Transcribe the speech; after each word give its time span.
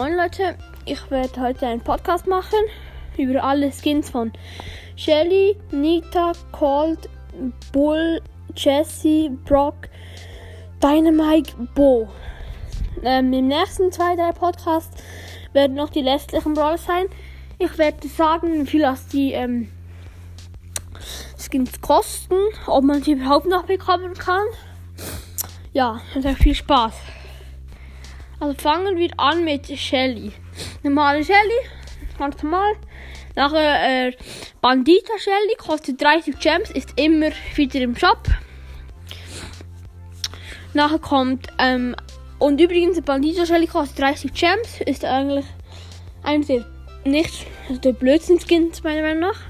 Moin 0.00 0.16
Leute, 0.16 0.56
ich 0.86 1.10
werde 1.10 1.42
heute 1.42 1.66
einen 1.66 1.82
Podcast 1.82 2.26
machen 2.26 2.58
über 3.18 3.44
alle 3.44 3.70
Skins 3.70 4.08
von 4.08 4.32
Shelly, 4.96 5.58
Nita, 5.72 6.32
Colt, 6.52 7.10
Bull, 7.70 8.22
Jesse, 8.56 9.28
Brock, 9.44 9.90
Dynamite, 10.82 11.52
Bo. 11.74 12.08
Ähm, 13.02 13.30
Im 13.34 13.48
nächsten 13.48 13.92
zwei, 13.92 14.16
drei 14.16 14.32
Podcasts 14.32 15.02
werden 15.52 15.76
noch 15.76 15.90
die 15.90 16.00
restlichen 16.00 16.54
Brawler 16.54 16.78
sein. 16.78 17.04
Ich 17.58 17.76
werde 17.76 18.08
sagen, 18.08 18.62
wie 18.62 18.66
viel 18.66 18.80
das 18.80 19.06
die 19.08 19.32
ähm, 19.32 19.70
Skins 21.36 21.78
kosten, 21.82 22.36
ob 22.66 22.84
man 22.84 23.02
sie 23.02 23.12
überhaupt 23.12 23.48
noch 23.48 23.66
bekommen 23.66 24.14
kann. 24.14 24.46
Ja, 25.74 26.00
hat 26.14 26.38
viel 26.38 26.54
Spaß. 26.54 26.94
Also 28.40 28.54
fangen 28.54 28.96
wir 28.96 29.10
an 29.18 29.44
mit 29.44 29.66
Shelly. 29.66 30.32
Normale 30.82 31.22
Shelly, 31.22 31.60
ganz 32.18 32.42
normal. 32.42 32.72
Nachher 33.36 34.06
äh, 34.08 34.12
Bandita 34.62 35.12
Shelly 35.18 35.56
kostet 35.58 36.00
30 36.00 36.38
Gems, 36.38 36.70
ist 36.70 36.98
immer 36.98 37.32
wieder 37.54 37.80
im 37.80 37.94
Shop. 37.94 38.22
Nachher 40.72 40.98
kommt, 40.98 41.48
ähm, 41.58 41.94
und 42.38 42.58
übrigens 42.58 42.98
Bandita 43.02 43.44
Shelly 43.44 43.66
kostet 43.66 43.98
30 43.98 44.32
Gems, 44.32 44.80
ist 44.86 45.04
eigentlich 45.04 45.44
ein 46.22 46.46
der 46.46 46.64
nicht 47.04 47.46
also 47.68 47.80
der 47.80 47.92
blödsten 47.92 48.40
Skins 48.40 48.82
meiner 48.82 49.02
Meinung 49.02 49.20
nach. 49.20 49.40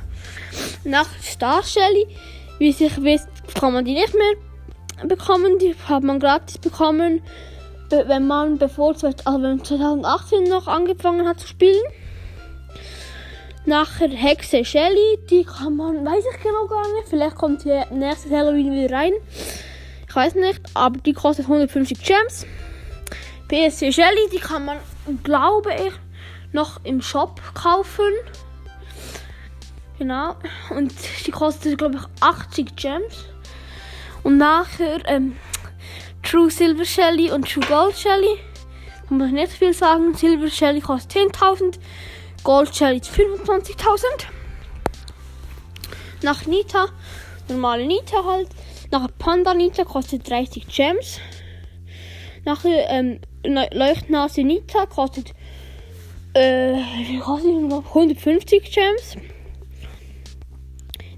Nach 0.82 1.08
Star 1.22 1.62
Shelly, 1.62 2.08
wie 2.58 2.72
sich 2.72 3.00
wisst, 3.00 3.28
kann 3.54 3.72
man 3.72 3.84
die 3.84 3.94
nicht 3.94 4.14
mehr 4.14 5.06
bekommen, 5.06 5.60
die 5.60 5.76
hat 5.88 6.02
man 6.02 6.18
gratis 6.18 6.58
bekommen 6.58 7.22
wenn 7.90 8.26
man 8.26 8.58
bevor 8.58 8.90
also 8.90 9.42
wenn 9.42 9.64
2018 9.64 10.44
noch 10.44 10.66
angefangen 10.66 11.26
hat 11.26 11.40
zu 11.40 11.46
spielen. 11.46 11.82
Nachher 13.66 14.08
Hexe 14.08 14.64
Shelly, 14.64 15.18
die 15.28 15.44
kann 15.44 15.76
man, 15.76 16.04
weiß 16.04 16.24
ich 16.32 16.42
genau 16.42 16.66
gar 16.66 16.92
nicht. 16.94 17.08
Vielleicht 17.08 17.36
kommt 17.36 17.62
hier 17.62 17.86
nächstes 17.90 18.32
Halloween 18.32 18.72
wieder 18.72 18.94
rein. 18.96 19.12
Ich 20.08 20.16
weiß 20.16 20.34
nicht, 20.36 20.60
aber 20.74 20.98
die 20.98 21.12
kostet 21.12 21.44
150 21.44 22.02
Gems. 22.02 22.46
PSC 23.48 23.92
Shelly, 23.92 24.28
die 24.32 24.38
kann 24.38 24.64
man, 24.64 24.78
glaube 25.22 25.70
ich, 25.74 25.92
noch 26.52 26.82
im 26.84 27.02
Shop 27.02 27.40
kaufen. 27.54 28.12
Genau. 29.98 30.34
Und 30.70 30.92
die 31.26 31.30
kostet, 31.30 31.76
glaube 31.78 31.96
ich, 31.96 32.22
80 32.22 32.74
Gems. 32.76 33.26
Und 34.22 34.38
nachher 34.38 34.98
ähm, 35.06 35.36
True 36.30 36.48
Silver 36.48 36.84
Shelly 36.84 37.32
und 37.32 37.48
True 37.48 37.64
Gold 37.66 37.98
Shelly. 37.98 38.38
Da 39.08 39.14
muss 39.16 39.26
ich 39.26 39.32
nicht 39.32 39.52
viel 39.52 39.74
sagen. 39.74 40.14
Silver 40.14 40.48
Shelly 40.48 40.80
kostet 40.80 41.34
10.000, 41.34 41.80
Gold 42.44 42.72
Shelly 42.72 43.00
25.000. 43.00 44.04
Nach 46.22 46.46
Nita, 46.46 46.86
normale 47.48 47.84
Nita 47.84 48.24
halt. 48.24 48.48
Nach 48.92 49.08
Panda 49.18 49.54
Nita 49.54 49.82
kostet 49.82 50.30
30 50.30 50.68
Gems. 50.68 51.18
Nach 52.44 52.64
ähm, 52.64 53.18
Leuchtnase 53.42 54.44
Nita 54.44 54.86
kostet, 54.86 55.34
äh, 56.34 56.76
kostet 57.18 57.50
150 57.50 58.70
Gems. 58.70 59.16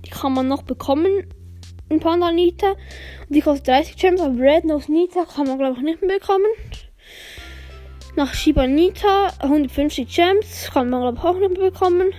Die 0.06 0.10
kann 0.10 0.32
man 0.32 0.48
noch 0.48 0.62
bekommen 0.62 1.26
ein 1.92 2.00
Panda 2.00 2.32
Nita. 2.32 2.74
Die 3.28 3.40
kostet 3.40 3.68
30 3.68 3.96
Gems, 3.96 4.20
aber 4.20 4.38
Red 4.38 4.64
Nose 4.64 4.90
Nita 4.90 5.24
kann 5.24 5.46
man 5.46 5.58
glaube 5.58 5.76
ich 5.78 5.84
nicht 5.84 6.02
mehr 6.02 6.18
bekommen. 6.18 6.46
Nach 8.16 8.32
Shiba 8.34 8.66
Nita 8.66 9.32
150 9.40 10.08
Gems 10.08 10.70
kann 10.72 10.90
man 10.90 11.02
glaube 11.02 11.18
ich 11.18 11.24
auch 11.24 11.38
nicht 11.38 11.58
mehr 11.58 11.70
bekommen. 11.70 12.12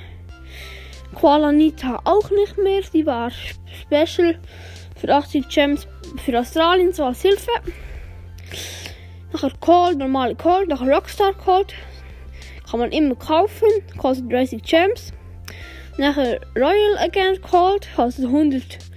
Koala 1.16 1.52
Nita 1.52 2.00
auch 2.04 2.30
nicht 2.32 2.58
mehr. 2.58 2.82
Die 2.94 3.06
war 3.06 3.32
special 3.32 4.40
für 4.96 5.10
80 5.10 5.50
Gems 5.50 5.88
für 6.24 6.40
Australien, 6.40 6.94
so 6.94 7.06
als 7.06 7.22
Hilfe. 7.22 7.52
Nachher 9.32 9.52
Cold, 9.60 9.98
normale 9.98 10.36
Cold, 10.36 10.70
nachher 10.70 10.92
Rockstar 10.92 11.34
Cold. 11.34 11.74
Kann 12.70 12.80
man 12.80 12.92
immer 12.92 13.16
kaufen, 13.16 13.68
kostet 13.98 14.32
30 14.32 14.64
Gems. 14.64 15.12
Nachher 15.98 16.40
Royal 16.56 16.98
Agent 16.98 17.42
Cold, 17.42 17.88
kostet 17.96 18.26
100 18.26 18.93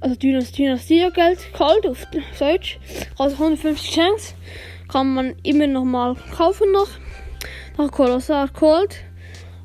also 0.00 0.16
Dynastie-Geld 0.16 1.52
kalt 1.52 1.86
auf 1.86 2.06
Deutsch. 2.38 2.78
Also 3.18 3.34
150 3.36 3.94
Gems 3.94 4.34
kann 4.88 5.14
man 5.14 5.34
immer 5.42 5.66
noch 5.66 5.84
mal 5.84 6.16
kaufen 6.36 6.70
noch. 6.72 6.88
Nach 7.78 7.90
Colossal 7.90 8.48
Cold. 8.48 8.96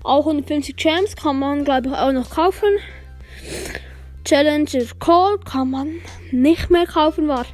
Auch 0.04 0.26
150 0.26 0.76
Gems 0.76 1.16
kann 1.16 1.40
man 1.40 1.64
glaube 1.64 1.90
ich 1.90 1.94
auch 1.94 2.12
noch 2.12 2.30
kaufen. 2.30 2.70
Challenger 4.24 4.86
Cold 5.00 5.46
kann 5.46 5.72
man 5.72 5.90
nicht 6.32 6.70
mehr 6.70 6.86
kaufen, 6.86 7.28
war 7.28 7.46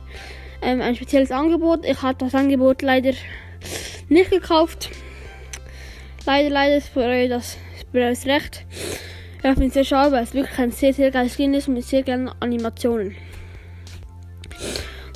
ähm, 0.62 0.82
ein 0.82 0.96
spezielles 0.96 1.32
Angebot. 1.32 1.86
Ich 1.86 2.02
habe 2.02 2.18
das 2.18 2.36
Angebot 2.36 2.82
leider 2.82 3.14
nicht 4.10 4.32
gekauft. 4.32 4.90
Leider, 6.26 6.50
leider 6.50 6.82
für 6.82 7.02
euch 7.02 7.30
das, 7.30 7.58
euch 7.94 8.26
recht. 8.26 8.66
Ja, 9.44 9.52
ich 9.52 9.60
es 9.60 9.74
sehr 9.74 9.84
schade, 9.84 10.12
weil 10.12 10.24
es 10.24 10.34
wirklich 10.34 10.58
ein 10.58 10.72
sehr, 10.72 10.94
sehr 10.94 11.12
geiles 11.12 11.36
Skin 11.36 11.54
ist 11.54 11.68
mit 11.68 11.86
sehr 11.86 12.02
geilen 12.02 12.32
Animationen. 12.40 13.16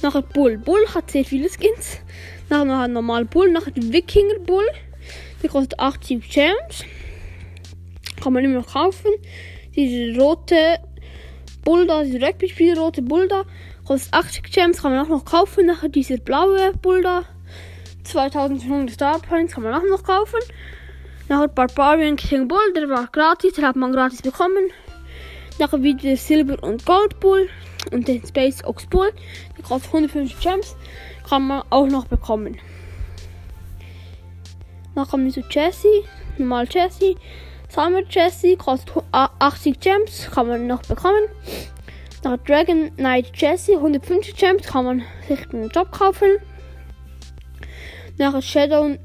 Nachher 0.04 0.22
Bull. 0.22 0.60
Bull 0.60 0.86
hat 0.94 1.10
sehr 1.10 1.26
viele 1.26 1.50
Skins. 1.50 1.98
Nachher 2.50 2.66
noch 2.66 2.80
ein 2.82 2.94
normal 2.94 3.26
Bull. 3.26 3.52
Nachher 3.52 3.72
Wikinger 3.76 4.40
Bull. 4.46 4.66
Der 5.42 5.50
kostet 5.50 5.80
80 5.80 6.30
Gems. 6.30 6.86
Kann 8.22 8.34
man 8.34 8.44
immer 8.44 8.60
noch 8.60 8.74
kaufen. 8.74 9.12
Diese 9.76 10.20
rote 10.20 10.78
Bull 11.64 11.88
da, 11.88 12.04
dieser 12.04 12.28
Rugby-Spieler, 12.28 12.80
rote 12.80 13.02
Bull 13.02 13.28
da, 13.28 13.46
kostet 13.86 14.14
80 14.14 14.52
Gems. 14.52 14.82
Kann 14.82 14.92
man 14.92 15.04
auch 15.04 15.10
noch 15.10 15.26
kaufen. 15.26 15.66
Nachher 15.66 15.90
dieser 15.90 16.18
blaue 16.18 16.74
Bull 16.82 17.02
da. 17.02 17.24
2500 18.04 18.94
Star 18.94 19.20
Points 19.20 19.54
kann 19.54 19.64
man 19.64 19.74
auch 19.74 19.88
noch 19.90 20.04
kaufen. 20.04 20.40
Nachher 21.32 21.48
Barbarian 21.48 22.18
King 22.18 22.50
Bull, 22.50 22.74
der 22.76 22.90
war 22.90 23.08
gratis, 23.08 23.54
den 23.54 23.66
hat 23.66 23.78
man 23.78 23.94
gratis 23.94 24.22
bekommen. 24.22 24.70
Nachher 25.60 25.82
wieder 25.82 26.18
Silber 26.18 26.62
und 26.62 26.86
Gold 26.86 27.22
Bull 27.22 27.48
und 27.94 28.06
den 28.06 28.22
Space 28.28 28.62
Ox 28.66 28.86
Bull, 28.88 29.14
der 29.58 29.64
kostet 29.64 29.94
150 29.94 30.38
Gems, 30.42 30.76
kann 31.30 31.48
man 31.48 31.64
auch 31.70 31.88
noch 31.88 32.06
bekommen. 32.06 32.60
Dann 34.94 35.08
kommen 35.08 35.24
wir 35.24 35.32
zu 35.32 35.50
Jesse, 35.50 36.04
normal 36.38 36.68
Jesse. 36.70 37.16
Summer 37.70 38.02
Jesse 38.10 38.58
kostet 38.58 39.02
80 39.14 39.80
Gems, 39.80 40.30
kann 40.32 40.50
man 40.50 40.68
noch 40.68 40.82
bekommen. 40.82 41.30
Nach 42.26 42.36
Dragon 42.40 42.94
Knight 42.98 43.32
Jesse 43.36 43.78
150 43.78 44.36
Gems 44.36 44.68
kann 44.68 44.84
man 44.84 45.04
sich 45.30 45.50
einen 45.54 45.70
Job 45.70 45.94
kaufen. 45.94 46.40
Nach 48.18 48.42
Shadow 48.44 48.98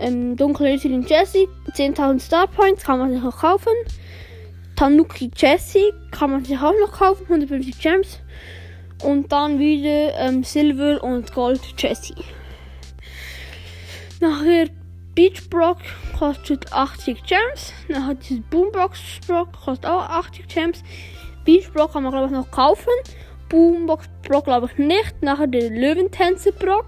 ähm, 0.00 0.36
dunkle 0.36 0.66
Ritalin 0.66 1.06
Jessie, 1.06 1.48
10.000 1.72 2.20
Star 2.20 2.46
Points 2.46 2.84
kann 2.84 2.98
man 2.98 3.12
sich 3.12 3.22
auch 3.22 3.38
kaufen. 3.38 3.72
Tanuki 4.76 5.30
Jessie 5.36 5.92
kann 6.10 6.30
man 6.30 6.44
sich 6.44 6.58
auch 6.58 6.72
noch 6.80 6.92
kaufen, 6.92 7.24
150 7.24 7.78
Gems. 7.78 8.20
Und 9.02 9.30
dann 9.30 9.58
wieder 9.58 10.14
ähm, 10.18 10.44
Silver 10.44 11.02
und 11.02 11.32
Gold 11.34 11.60
Jessie. 11.76 12.14
Nachher 14.20 14.68
Beach 15.14 15.48
Brock 15.50 15.78
kostet 16.18 16.72
80 16.72 17.22
Gems. 17.24 17.72
Nachher 17.88 18.14
dieses 18.14 18.42
Boombox 18.50 19.00
Brock 19.26 19.52
kostet 19.52 19.86
auch 19.86 20.08
80 20.08 20.48
Gems. 20.48 20.82
Beach 21.44 21.70
Brock 21.72 21.92
kann 21.92 22.02
man 22.02 22.12
glaube 22.12 22.26
ich 22.26 22.32
noch 22.32 22.50
kaufen. 22.50 22.90
Boombox 23.48 24.08
Brock 24.26 24.44
glaube 24.44 24.70
ich 24.72 24.78
nicht. 24.78 25.22
Nachher 25.22 25.46
der 25.46 25.70
Löwentänzer 25.70 26.52
Brock. 26.52 26.86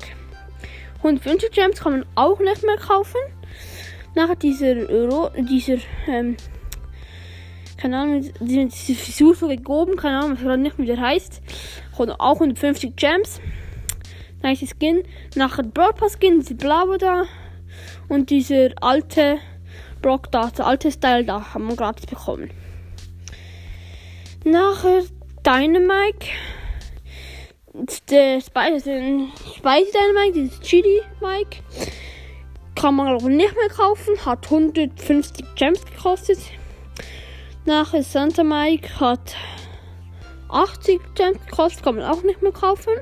150 1.02 1.50
Gems 1.50 1.80
kann 1.80 1.92
man 1.92 2.06
auch 2.14 2.38
nicht 2.38 2.62
mehr 2.64 2.76
kaufen. 2.76 3.18
Nachher 4.14 4.36
dieser, 4.36 4.74
dieser, 5.42 5.76
ähm, 6.06 6.36
keine 7.76 7.98
Ahnung, 7.98 8.20
diese, 8.40 8.66
diese 8.66 8.94
Frisur 8.94 9.34
so 9.34 9.48
oben, 9.48 9.96
keine 9.96 10.18
Ahnung, 10.18 10.32
was 10.32 10.42
gerade 10.42 10.62
nicht 10.62 10.78
mehr 10.78 10.86
der 10.86 11.00
heißt. 11.00 11.42
Auch 11.96 12.34
150 12.34 12.94
Gems. 12.94 13.40
Nice 14.42 14.74
Skin. 14.78 15.02
Nachher 15.34 15.62
Broad 15.64 15.96
Pass 15.96 16.18
Skin, 16.18 16.40
diese 16.40 16.54
blaue 16.54 16.98
da. 16.98 17.24
Und 18.08 18.30
dieser 18.30 18.70
alte 18.80 19.38
Brock 20.02 20.30
da, 20.30 20.50
der 20.50 20.66
alte 20.66 20.90
Style 20.90 21.24
da, 21.24 21.54
haben 21.54 21.68
wir 21.68 21.76
gratis 21.76 22.06
bekommen. 22.06 22.50
Nachher 24.44 25.02
Dynamite 25.44 26.26
der 28.10 28.40
Spice 28.40 28.84
Dynamite, 28.84 30.32
dieses 30.34 30.60
Chili 30.60 31.00
Mike, 31.20 31.58
kann 32.74 32.96
man 32.96 33.08
aber 33.08 33.28
nicht 33.28 33.54
mehr 33.56 33.68
kaufen, 33.68 34.14
hat 34.24 34.44
150 34.44 35.54
Gems 35.54 35.84
gekostet. 35.84 36.38
Nachher 37.64 38.02
Santa 38.02 38.44
Mike 38.44 39.00
hat 39.00 39.36
80 40.48 41.00
Gems 41.14 41.38
gekostet, 41.46 41.82
kann 41.82 41.96
man 41.96 42.04
auch 42.04 42.22
nicht 42.22 42.42
mehr 42.42 42.52
kaufen. 42.52 42.92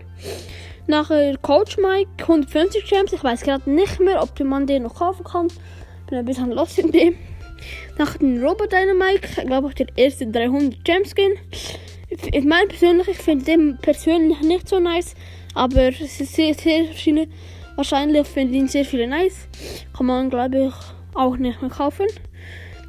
Nachher 0.87 1.37
Coach 1.39 1.77
Mike, 1.79 2.11
150 2.21 2.85
Gems. 2.85 3.13
Ich 3.13 3.23
weiß 3.23 3.43
gerade 3.43 3.71
nicht 3.71 4.01
mehr, 4.01 4.23
ob 4.23 4.39
man 4.41 4.67
den 4.67 4.85
noch 4.85 4.97
kaufen 4.97 5.25
kann. 5.25 5.49
Bin 6.09 6.19
ein 6.19 6.25
bisschen 6.25 6.51
lost 6.51 6.79
in 6.79 6.91
dem. 6.91 7.17
Nach 7.99 8.17
den 8.17 8.45
Robot 8.45 8.73
Dynamite, 8.73 9.47
glaube 9.47 9.69
ich, 9.69 9.75
der 9.75 9.87
erste 9.97 10.27
300 10.27 10.85
Gems 10.85 11.11
Skin. 11.11 11.33
Ich 12.11 12.45
meine 12.45 12.67
persönlich, 12.67 13.09
ich 13.09 13.19
finde 13.19 13.45
den 13.45 13.79
persönlich 13.79 14.41
nicht 14.41 14.69
so 14.69 14.81
nice, 14.81 15.15
aber 15.55 15.89
es 15.89 16.21
ist 16.21 16.35
sehr, 16.35 16.55
sehr 16.55 16.87
verschiedene. 16.87 17.29
Wahrscheinlich 17.77 18.27
finde 18.27 18.55
ich 18.55 18.61
ihn 18.61 18.69
sehr 18.69 18.85
viele 18.85 19.07
nice. 19.07 19.47
Kann 19.97 20.07
man, 20.07 20.29
glaube 20.29 20.67
ich, 20.67 20.75
auch 21.15 21.37
nicht 21.37 21.63
mehr 21.63 21.71
kaufen. 21.71 22.07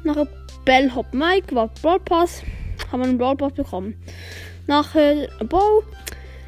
Nachher 0.02 0.26
Bellhop 0.64 1.14
Mike 1.14 1.54
war 1.54 1.68
Brawl 1.80 2.00
Pass. 2.00 2.42
Haben 2.90 3.02
wir 3.02 3.08
einen 3.08 3.18
Brawl 3.18 3.36
Pass 3.36 3.52
bekommen. 3.52 3.94
Nachher 4.66 5.28
Bow. 5.48 5.84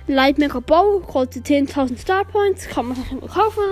Light 0.07 0.39
Mega 0.39 0.61
Bow 0.61 1.01
kostet 1.01 1.47
10.000 1.47 1.97
Star 1.97 2.25
Points. 2.25 2.69
Kann 2.69 2.89
man 2.89 2.99
nicht 2.99 3.13
mehr 3.13 3.31
kaufen. 3.31 3.63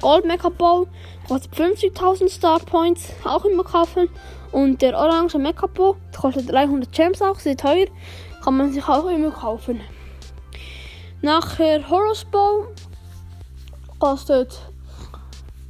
Gold 0.00 0.26
Mega 0.26 0.50
Bow 0.50 0.86
kostet 1.26 1.54
50.000 1.54 2.28
Star 2.28 2.60
Points. 2.60 3.08
Auch 3.24 3.44
immer 3.46 3.64
kaufen. 3.64 4.08
Und 4.54 4.82
der 4.82 4.96
orange 4.96 5.36
Mega 5.36 5.66
Bow 5.66 5.96
kostet 6.16 6.48
300 6.52 6.92
Gems 6.92 7.20
auch. 7.20 7.40
Sehr 7.40 7.56
teuer. 7.56 7.86
Kann 8.44 8.56
man 8.56 8.72
sich 8.72 8.86
auch 8.86 9.06
immer 9.06 9.32
kaufen. 9.32 9.80
Nachher 11.22 11.90
Horus 11.90 12.24
Bow 12.24 12.68
kostet 13.98 14.56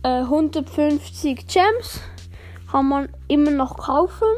äh, 0.02 0.20
150 0.20 1.46
Gems. 1.46 2.00
Kann 2.70 2.86
man 2.86 3.08
immer 3.26 3.52
noch 3.52 3.78
kaufen. 3.78 4.28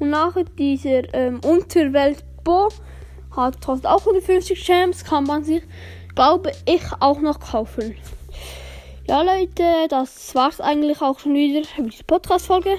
Und 0.00 0.10
nachher 0.10 0.42
dieser 0.42 1.14
ähm, 1.14 1.38
Unterwelt 1.44 2.24
Bo 2.42 2.68
hat 3.36 3.64
kostet 3.64 3.86
auch 3.86 4.00
150 4.00 4.66
Gems. 4.66 5.04
Kann 5.04 5.22
man 5.22 5.44
sich, 5.44 5.62
glaube 6.16 6.50
ich, 6.66 6.82
auch 6.98 7.20
noch 7.20 7.38
kaufen. 7.38 7.94
Ja, 9.08 9.22
Leute, 9.22 9.88
das 9.88 10.34
war's 10.34 10.60
eigentlich 10.60 11.00
auch 11.00 11.18
schon 11.18 11.34
wieder 11.34 11.66
mit 11.78 11.94
dieser 11.94 12.04
Podcast-Folge. 12.04 12.76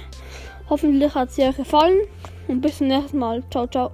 Hoffentlich 0.69 1.15
hat 1.15 1.31
sie 1.31 1.41
euch 1.41 1.57
gefallen. 1.57 2.01
Und 2.47 2.61
bis 2.61 2.77
zum 2.77 2.87
nächsten 2.87 3.17
Mal. 3.17 3.41
Ciao, 3.49 3.65
ciao. 3.65 3.91